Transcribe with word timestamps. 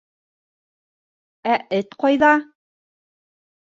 Ә 1.53 1.61
эт 1.83 1.97
ҡайҙа? 2.05 2.35